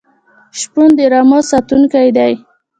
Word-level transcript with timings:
شپون 0.59 0.89
د 0.97 0.99
رمو 1.11 1.39
ساتونکی 1.51 2.07
دی. 2.17 2.33